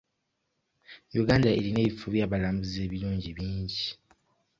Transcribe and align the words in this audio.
Uganda 1.21 1.49
erina 1.57 1.79
ebifo 1.87 2.05
eby'abalambuzi 2.07 2.77
ebirungi 2.85 3.29
bingi. 3.37 3.85